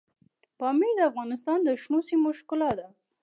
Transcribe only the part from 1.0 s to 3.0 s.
افغانستان د شنو سیمو ښکلا ده.